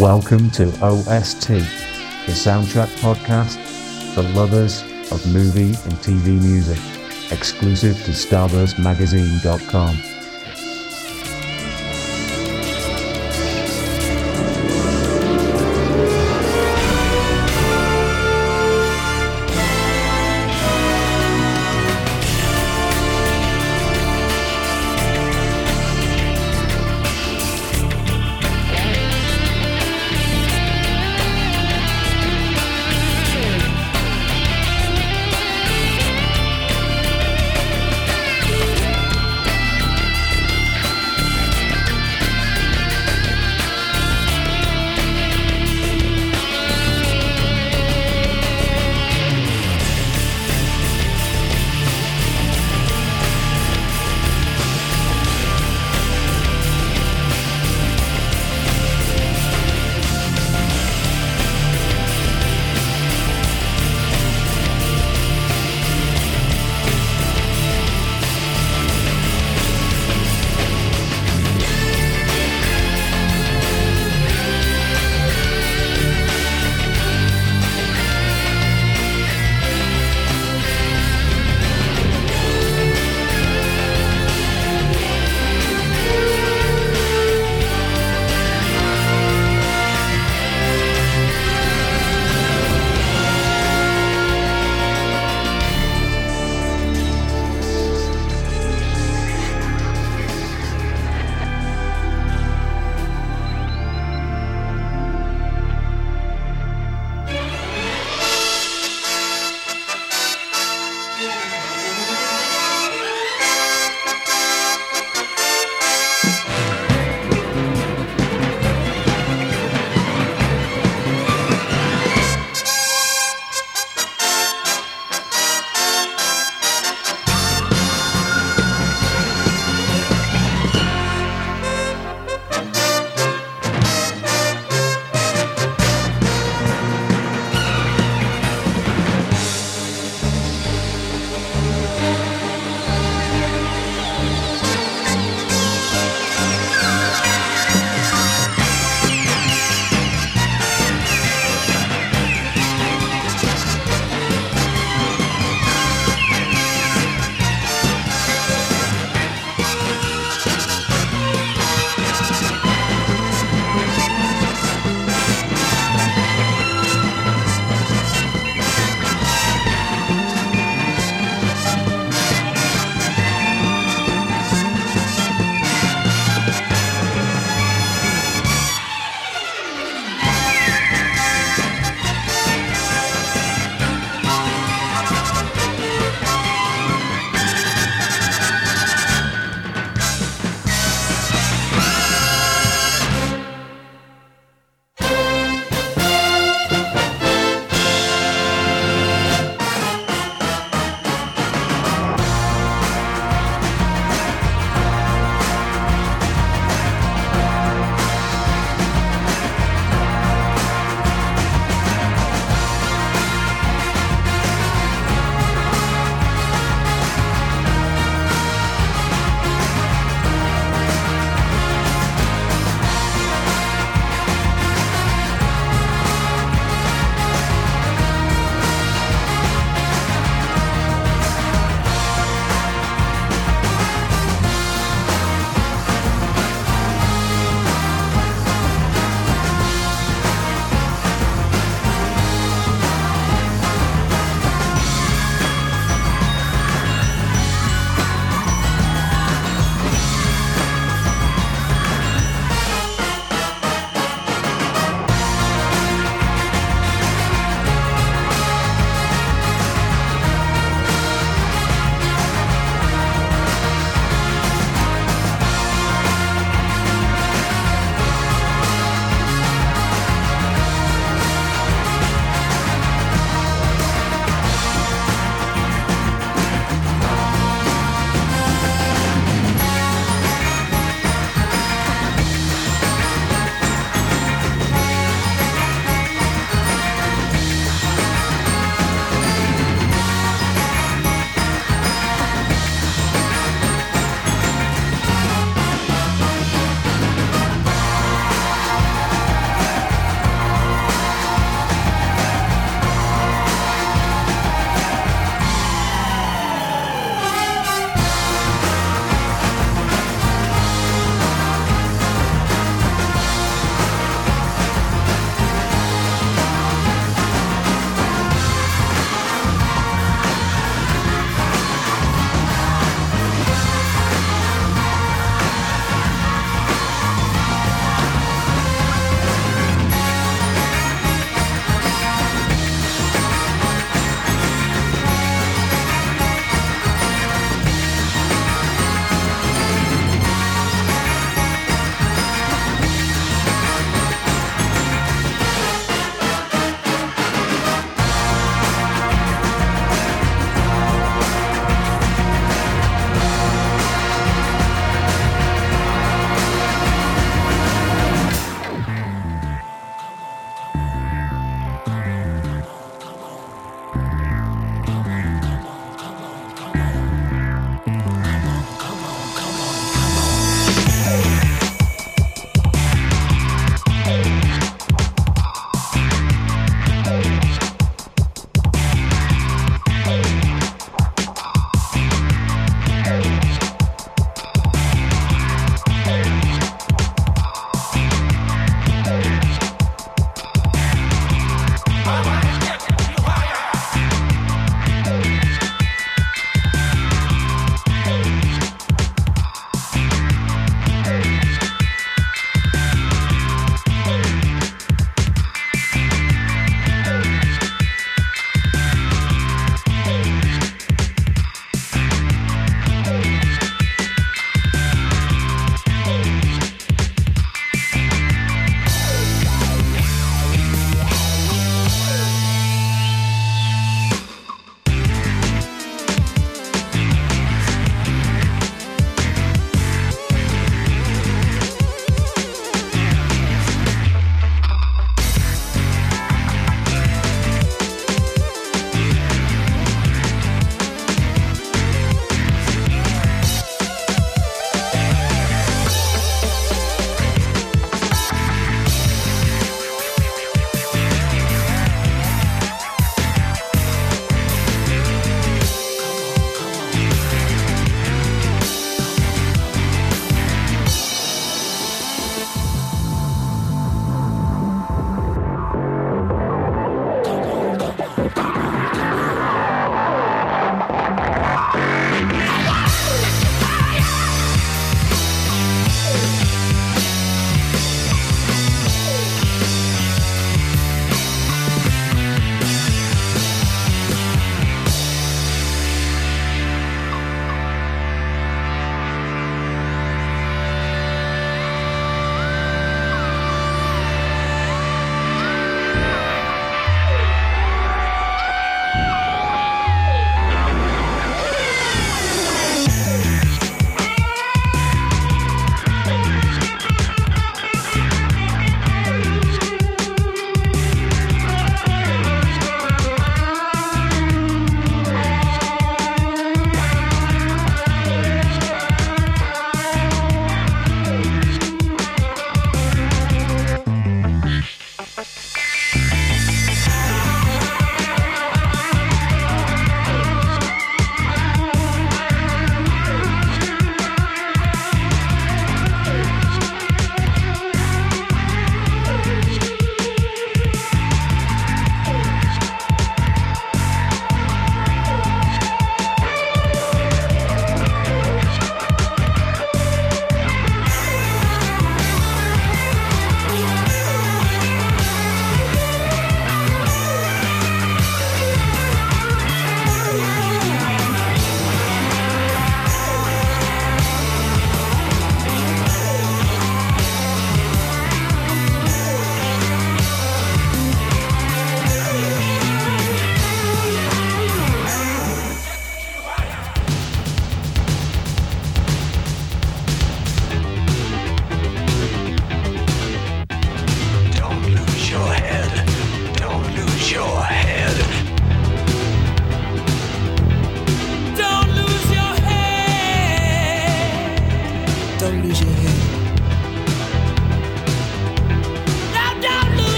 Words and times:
Welcome 0.00 0.50
to 0.52 0.68
OST, 0.82 1.48
the 1.48 2.32
soundtrack 2.32 2.88
podcast 3.00 3.58
for 4.14 4.22
lovers 4.22 4.80
of 5.12 5.20
movie 5.30 5.74
and 5.84 5.92
TV 6.00 6.40
music, 6.40 6.80
exclusive 7.30 8.02
to 8.04 8.12
StarburstMagazine.com. 8.12 10.09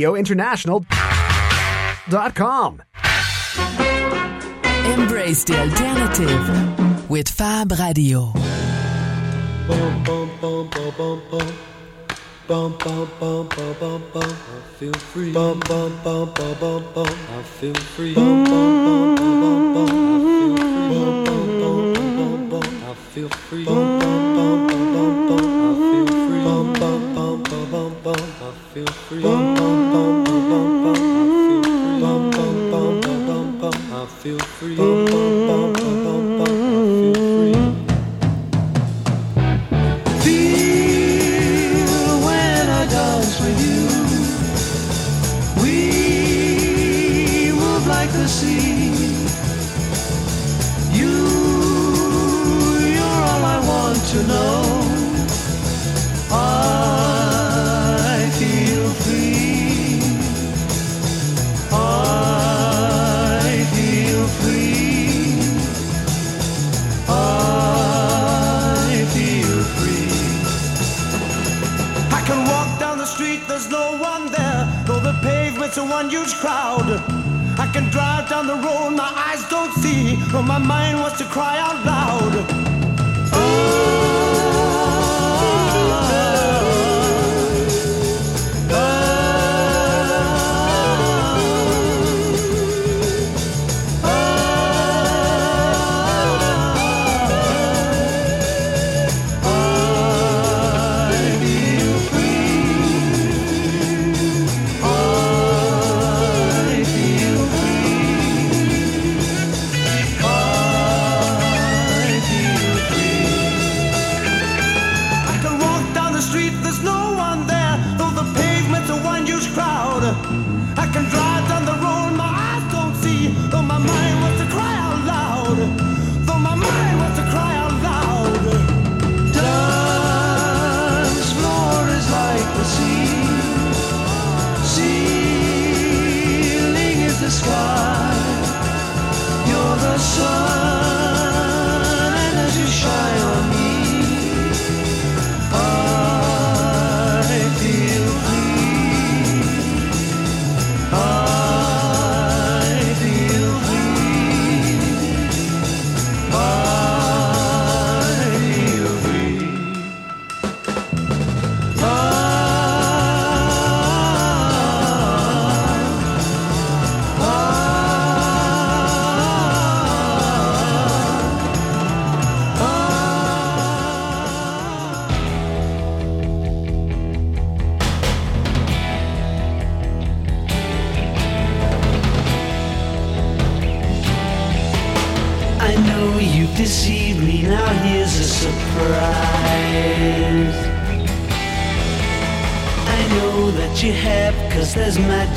radiointernational.com. 0.00 2.82
Embrace 4.92 5.44
the 5.44 5.58
alternative 5.58 7.10
with 7.10 7.28
Fab 7.28 7.72
Radio. 7.72 8.32
Bum, 9.68 10.02
bum, 10.04 10.30
bum, 10.40 10.70
bum 10.70 11.20
bum 12.50 12.76
bum 12.80 13.08
bum 13.20 13.48
bum 13.78 14.02
bum 14.12 14.24
I 14.24 14.60
feel 14.76 14.92
free 14.92 15.32
bum 15.32 15.60
bum 15.60 16.00
bum 16.02 16.32
bum 16.34 16.58
bum 16.58 16.84
bum 16.92 17.06
I 17.06 17.42
feel 17.44 17.74
free 17.74 18.14
bum 18.14 18.42
bum 18.42 18.84
bum 18.84 19.16
bum 19.16 19.40
bum 19.40 19.74
bum 19.74 20.09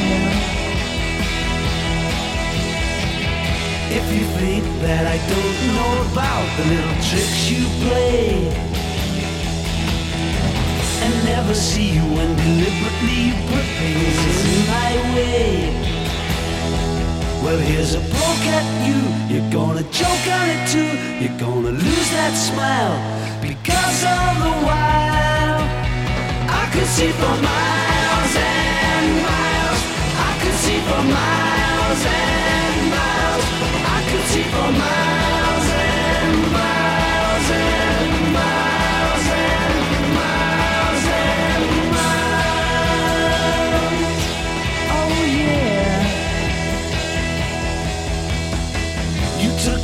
If 3.98 4.06
you 4.12 4.24
think 4.40 4.64
that 4.82 5.04
I 5.06 5.18
don't 5.32 5.58
know 5.74 5.94
about 6.12 6.46
the 6.58 6.64
little 6.68 6.98
tricks 7.08 7.42
you 7.50 7.64
play 7.88 8.75
never 11.26 11.54
see 11.54 11.90
you 11.90 12.04
when 12.16 12.30
deliberately 12.36 13.18
you 13.28 13.34
put 13.50 13.66
things 13.80 14.38
in 14.52 14.60
my 14.74 14.92
way. 15.14 15.50
Well, 17.42 17.58
here's 17.58 17.94
a 17.94 18.02
poke 18.14 18.46
at 18.58 18.66
you. 18.86 19.00
You're 19.30 19.50
gonna 19.50 19.82
choke 20.00 20.26
on 20.38 20.46
it 20.54 20.62
too. 20.74 20.92
You're 21.20 21.38
gonna 21.46 21.74
lose 21.86 22.08
that 22.18 22.34
smile 22.48 22.96
because 23.42 23.98
all 24.12 24.34
the 24.46 24.54
while 24.66 25.62
I 26.62 26.64
could 26.72 26.90
see 26.96 27.12
for 27.20 27.36
miles 27.50 28.34
and 28.54 29.06
miles. 29.26 29.80
I 30.28 30.32
could 30.40 30.58
see 30.64 30.80
for 30.88 31.02
miles 31.18 32.02
and 32.22 32.76
miles. 32.96 33.44
I 33.96 33.98
could 34.10 34.24
see 34.32 34.46
for 34.54 34.70
miles 34.80 35.25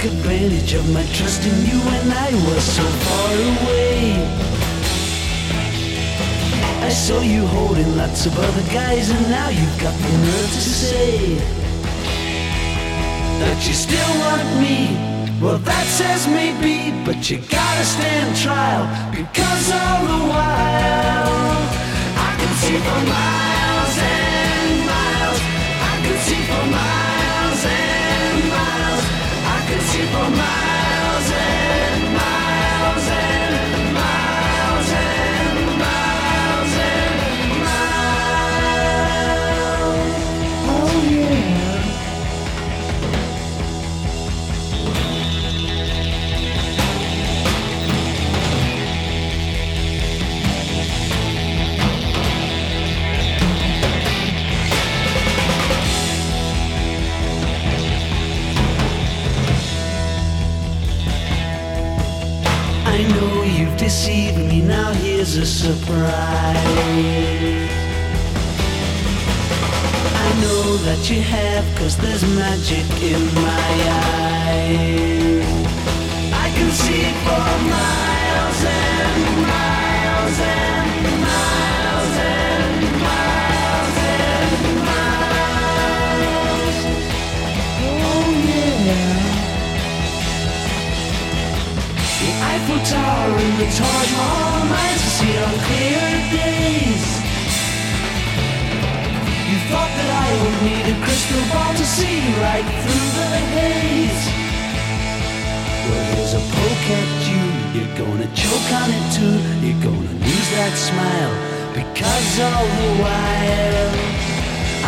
took 0.02 0.12
advantage 0.12 0.74
of 0.74 0.92
my 0.92 1.04
trust 1.14 1.44
in 1.46 1.66
you 1.66 1.78
when 1.80 2.10
I 2.10 2.30
was 2.46 2.64
so 2.64 2.82
far 2.82 3.34
away. 3.34 4.14
I 6.82 6.88
saw 6.88 7.20
you 7.20 7.46
holding 7.46 7.96
lots 7.96 8.26
of 8.26 8.36
other 8.36 8.62
guys, 8.72 9.10
and 9.10 9.30
now 9.30 9.48
you've 9.48 9.80
got 9.80 9.96
the 9.96 10.12
nerve 10.26 10.50
to 10.56 10.60
say 10.60 11.34
that 13.42 13.58
you 13.66 13.74
still 13.74 14.12
want 14.24 14.48
me. 14.60 14.96
Well, 15.40 15.58
that 15.58 15.86
says 15.86 16.26
maybe, 16.26 16.90
but 17.04 17.30
you 17.30 17.38
gotta 17.38 17.84
stand 17.84 18.36
trial 18.36 18.84
because 19.10 19.64
all 19.70 20.02
the 20.12 20.22
while 20.32 21.58
I 22.28 22.30
can 22.40 22.52
see 22.62 22.78
for 22.86 23.02
miles 23.14 23.96
and 24.18 24.86
miles. 24.90 25.40
I 25.90 25.94
can 26.04 26.18
see 26.26 26.42
for 26.50 26.70
miles. 26.72 27.11
I 29.94 30.71
surprise. 65.62 66.56
I 70.26 70.30
know 70.42 70.76
that 70.86 71.08
you 71.08 71.20
have, 71.20 71.64
cause 71.78 71.96
there's 71.98 72.24
magic 72.34 72.86
in 73.00 73.22
my 73.48 73.72
eyes. 74.10 75.46
I 76.34 76.48
can 76.56 76.70
see 76.82 77.04
for 77.22 77.46
miles 77.70 78.60
and 78.80 79.42
miles 79.46 80.40
and 80.40 80.81
Tower 92.84 93.38
and 93.38 93.58
the 93.62 93.68
Taj 93.78 94.08
Mahal 94.18 94.66
nights 94.66 95.06
I 95.06 95.10
see 95.18 95.34
on 95.38 95.54
clear 95.66 96.02
days. 96.34 97.06
You 99.50 99.58
thought 99.70 99.92
that 99.98 100.10
I 100.10 100.28
would 100.42 100.58
need 100.66 100.86
a 100.90 100.96
crystal 101.06 101.44
ball 101.54 101.72
to 101.78 101.86
see 101.86 102.26
right 102.42 102.66
through 102.82 103.08
the 103.18 103.28
haze. 103.54 104.22
Well, 105.86 106.04
here's 106.10 106.34
a 106.34 106.42
poke 106.42 106.88
at 106.98 107.10
you. 107.30 107.44
You're 107.70 107.94
gonna 108.02 108.26
choke 108.34 108.70
on 108.74 108.90
it 108.90 109.06
too. 109.14 109.38
You're 109.62 109.82
gonna 109.86 110.14
lose 110.26 110.48
that 110.58 110.74
smile 110.74 111.34
because 111.78 112.30
all 112.42 112.66
the 112.66 112.90
while 112.98 113.90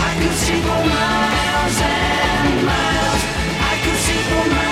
I 0.02 0.10
could 0.18 0.36
see 0.42 0.58
for 0.66 0.82
miles 0.82 1.78
and 1.78 2.58
miles. 2.66 3.22
I 3.70 3.74
could 3.86 4.00
see 4.02 4.20
for 4.26 4.44
miles 4.50 4.63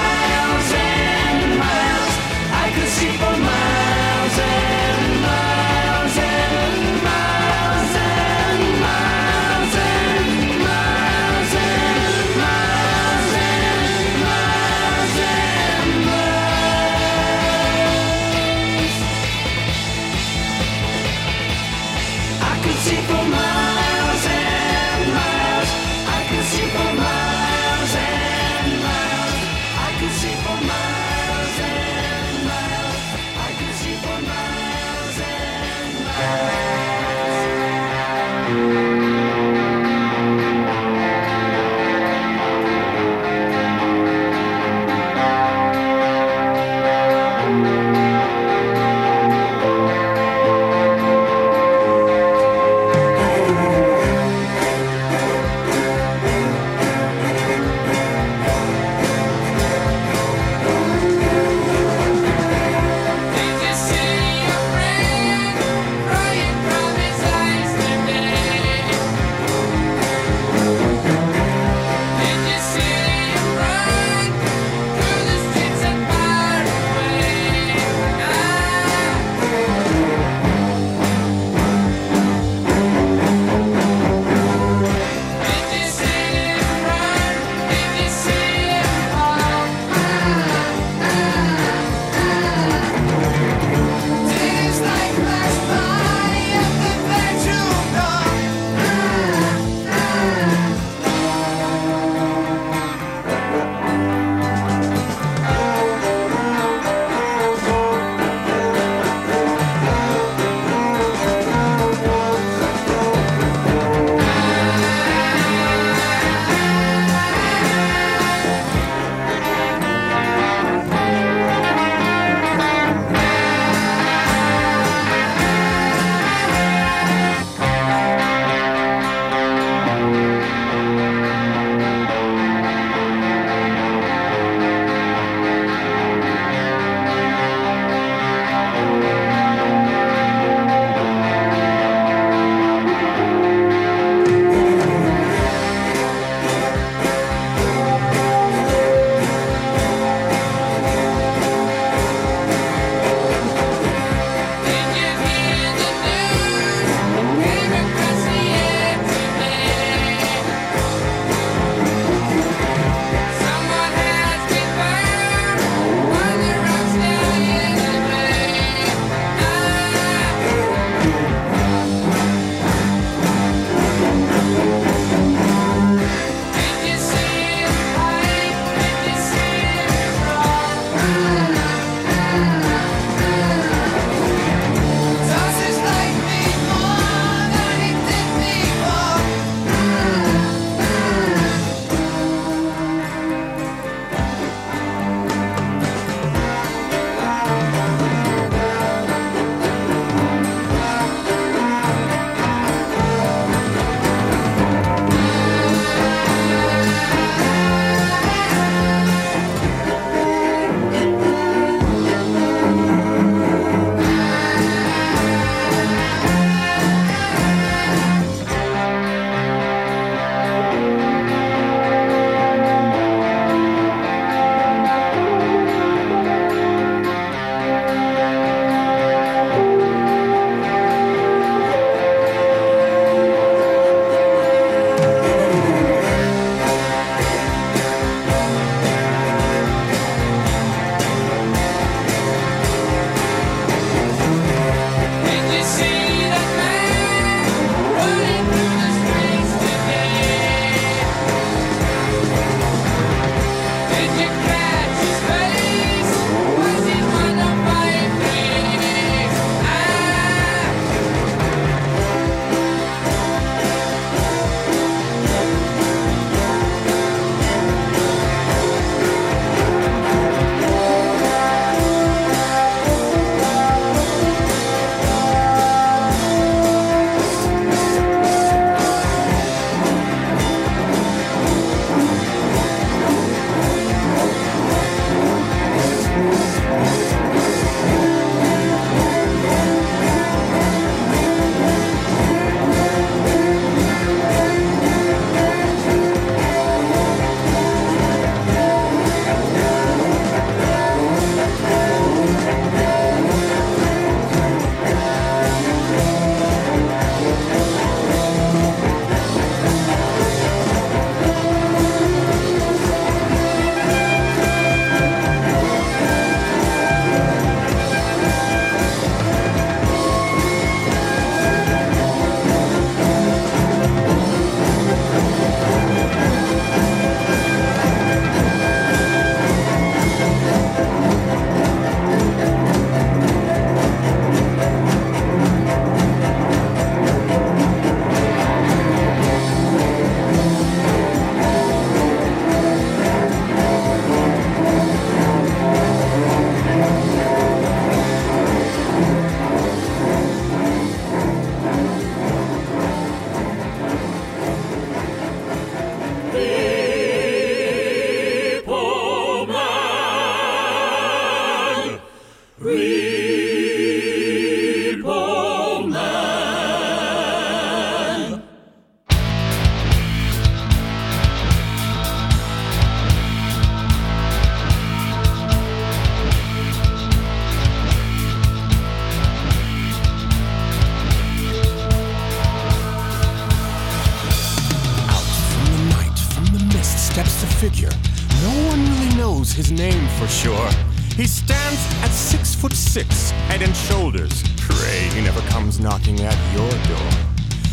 for 390.22 390.28
sure. 390.28 390.70
He 391.16 391.26
stands 391.26 391.80
at 392.04 392.10
six 392.10 392.54
foot 392.54 392.74
six, 392.74 393.30
head 393.48 393.60
and 393.60 393.74
shoulders. 393.74 394.44
Pray 394.56 395.08
he 395.14 395.20
never 395.20 395.40
comes 395.50 395.80
knocking 395.80 396.20
at 396.20 396.38
your 396.54 396.70
door. 396.86 397.10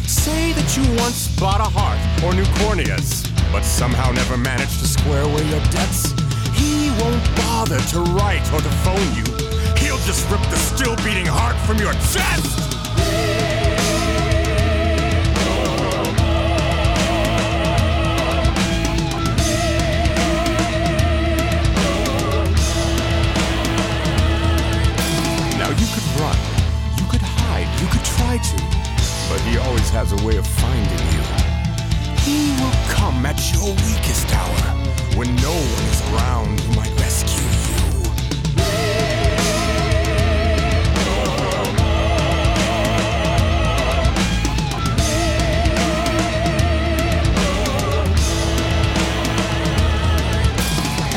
Say 0.08 0.54
that 0.54 0.70
you 0.76 0.84
once 0.98 1.28
bought 1.40 1.62
a 1.62 1.70
heart 1.70 2.00
or 2.24 2.34
new 2.34 2.50
corneas, 2.58 3.30
but 3.52 3.62
somehow 3.62 4.12
never 4.12 4.36
managed 4.36 4.80
to 4.80 4.88
square 4.88 5.22
away 5.22 5.44
your 5.44 5.64
debts. 5.70 6.12
He 6.56 6.90
won't 7.02 7.24
bother 7.38 7.80
to 7.94 8.00
write 8.18 8.46
or 8.52 8.62
to 8.62 8.72
phone 8.82 9.10
you. 9.14 9.26
He'll 9.78 10.02
just 10.10 10.28
rip 10.32 10.42
the 10.50 10.58
still 10.58 10.96
beating 10.98 11.28
heart 11.28 11.56
from 11.68 11.78
your 11.78 11.94
chest. 12.10 13.59
He 29.48 29.58
always 29.58 29.90
has 29.90 30.12
a 30.12 30.26
way 30.26 30.38
of 30.38 30.46
finding 30.46 31.06
you. 31.14 31.22
He 32.22 32.52
will 32.62 32.74
come 32.90 33.26
at 33.26 33.40
your 33.54 33.70
weakest 33.88 34.32
hour 34.34 34.62
when 35.18 35.36
no 35.38 35.52
one 35.52 35.86
is 35.94 36.02
around 36.12 36.60
who 36.60 36.76
might 36.76 36.94
rescue 37.00 37.44
you. 37.44 37.80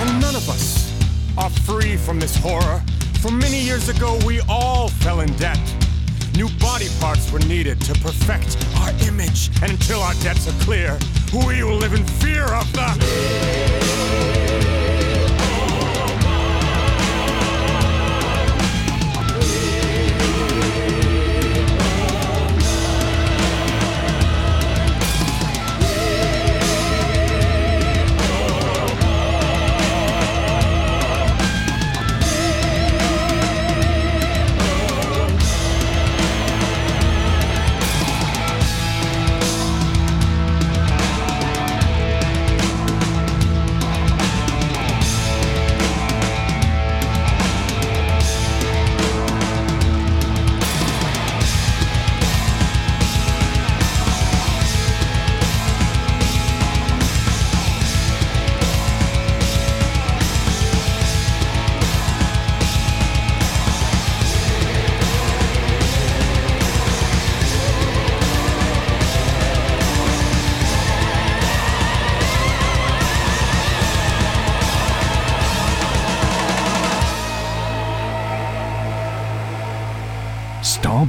And 0.01 0.21
none 0.21 0.37
of 0.37 0.49
us 0.49 0.93
are 1.37 1.51
free 1.51 1.97
from 1.97 2.19
this 2.19 2.37
horror. 2.37 2.83
For 3.21 3.31
many 3.31 3.61
years 3.61 3.89
ago, 3.89 4.19
we 4.27 4.41
all 4.49 4.89
fell 4.89 5.21
in 5.21 5.33
debt. 5.37 5.61
New 6.35 6.49
body 6.59 6.89
parts 6.99 7.31
were 7.31 7.41
needed 7.41 7.81
to 7.83 7.93
perfect 7.95 8.57
our 8.79 8.91
image. 9.07 9.51
And 9.63 9.73
until 9.73 10.01
our 10.01 10.15
debts 10.15 10.49
are 10.49 10.65
clear, 10.65 10.99
we 11.47 11.63
will 11.63 11.77
live 11.77 11.93
in 11.93 12.05
fear 12.05 12.45
of 12.45 12.73
the. 12.73 14.32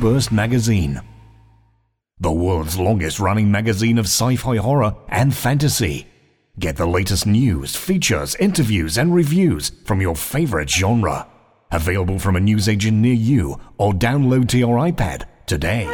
Starburst 0.04 0.34
Magazine. 0.34 1.02
The 2.20 2.32
world's 2.32 2.78
longest 2.78 3.22
running 3.22 3.50
magazine 3.50 3.98
of 3.98 4.06
sci 4.06 4.36
fi 4.36 4.58
horror 4.58 4.98
and 5.08 5.34
fantasy. 5.34 6.08
Get 6.60 6.76
the 6.76 6.86
latest 6.86 7.26
news, 7.26 7.78
features, 7.78 8.36
interviews, 8.36 8.98
and 8.98 9.16
reviews 9.16 9.72
from 9.86 10.02
your 10.02 10.16
favorite 10.16 10.70
genre. 10.70 11.26
Available 11.72 12.20
from 12.20 12.36
a 12.36 12.42
newsagent 12.42 12.98
near 12.98 13.14
you 13.14 13.58
or 13.78 13.94
download 13.94 14.50
to 14.50 14.58
your 14.58 14.76
iPad 14.76 15.24
today. 15.46 15.86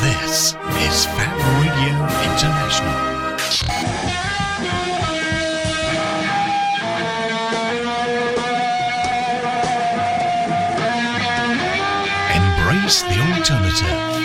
This 0.00 0.54
is 0.54 1.04
Fab 1.04 1.36
Radio 1.60 1.92
International. 2.32 4.25
Embrace 12.86 13.02
the 13.02 13.20
alternative. 13.34 14.15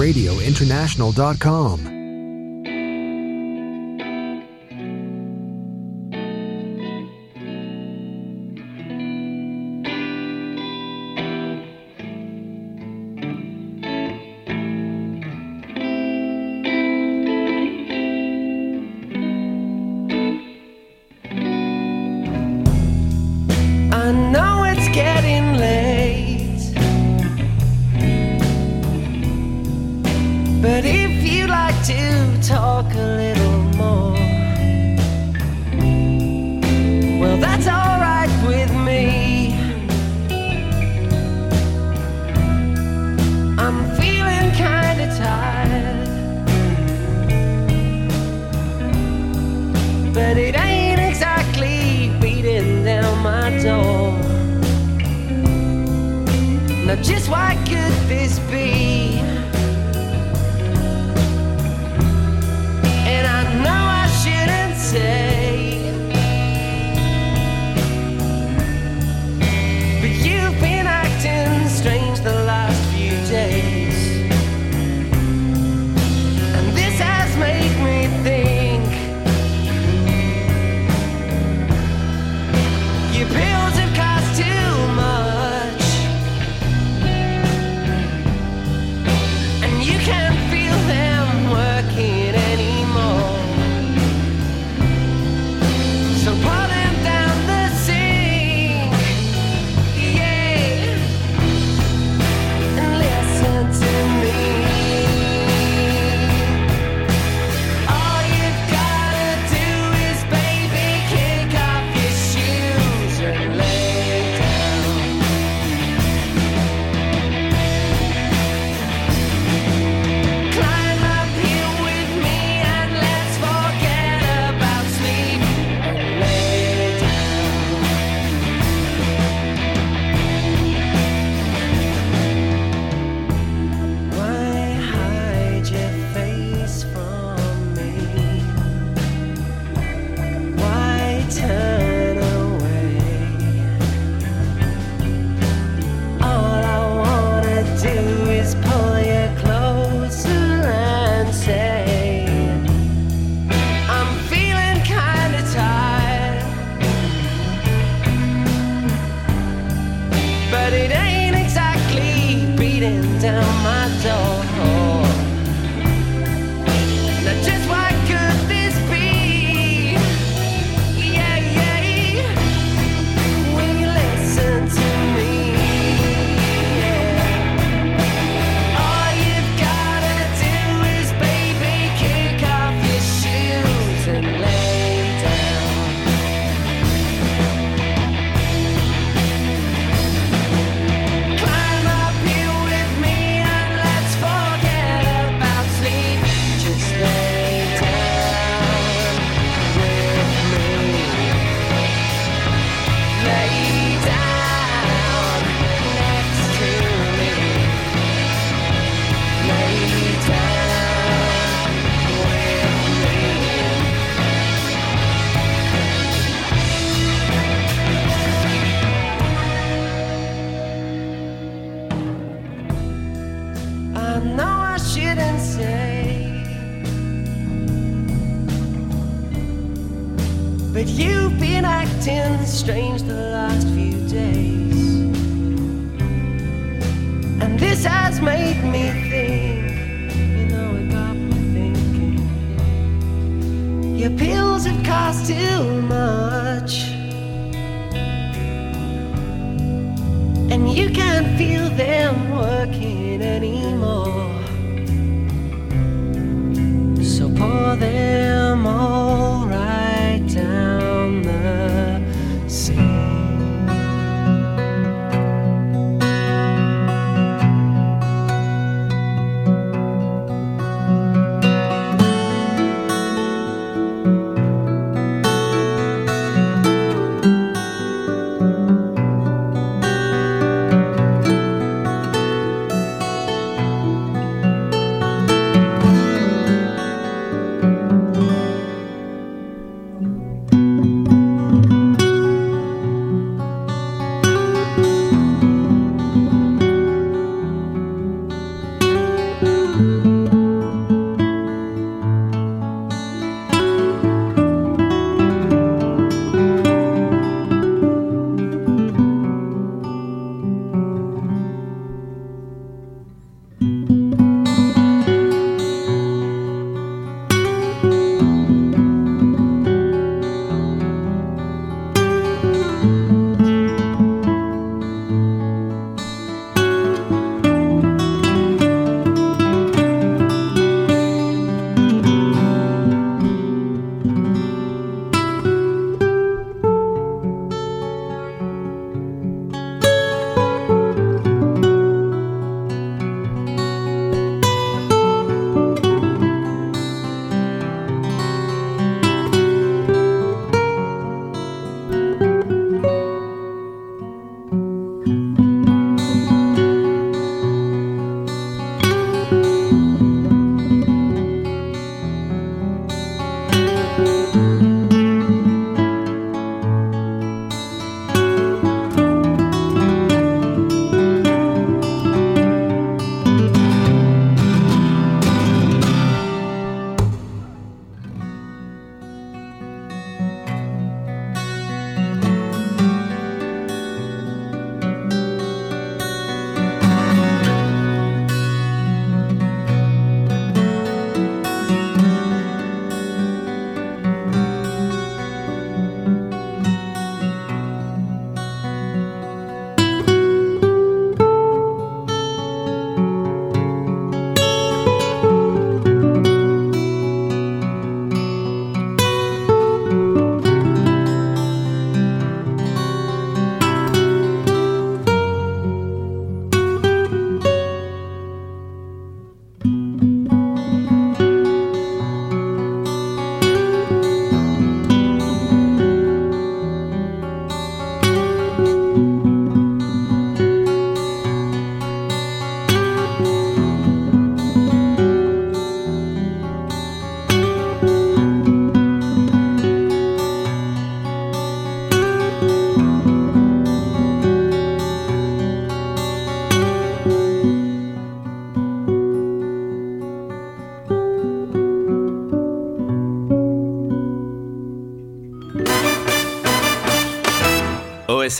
FabRadioInternational.com. 0.00 1.99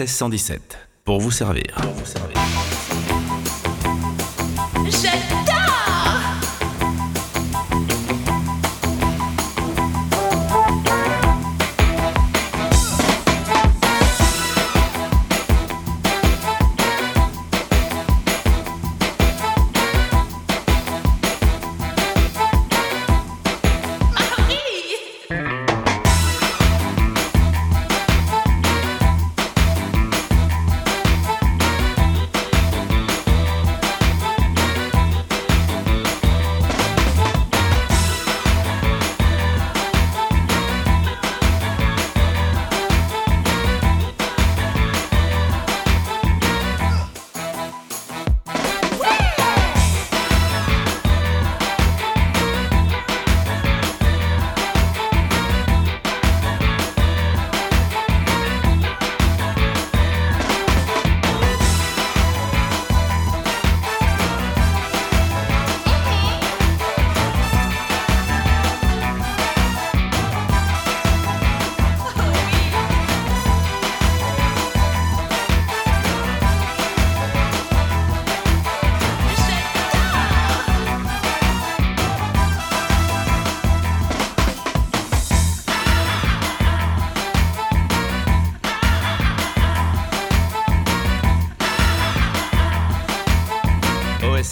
1617 0.01 0.78
pour 1.05 1.20
vous 1.20 1.30
servir. 1.30 1.74
Pour 1.82 1.92
vous 1.92 2.07
servir. 2.07 2.39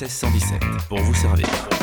1317 0.08 0.88
pour 0.88 1.00
vous 1.00 1.14
servir. 1.14 1.77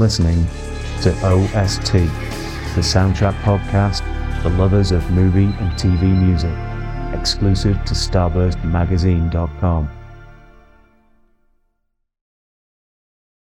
Listening 0.00 0.46
to 1.02 1.10
OST, 1.24 1.92
the 1.92 2.80
soundtrack 2.80 3.34
podcast 3.42 4.02
for 4.42 4.50
lovers 4.50 4.92
of 4.92 5.10
movie 5.10 5.44
and 5.44 5.72
TV 5.72 6.02
music, 6.02 6.54
exclusive 7.16 7.76
to 7.84 7.94
StarburstMagazine.com. 7.94 9.99